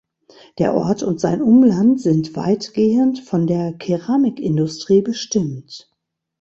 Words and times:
Der 0.57 0.73
Ort 0.73 1.03
und 1.03 1.19
sein 1.19 1.43
Umland 1.43 2.01
sind 2.01 2.35
weitgehend 2.35 3.19
von 3.19 3.45
der 3.45 3.71
Keramikindustrie 3.73 5.03
bestimmt. 5.03 5.93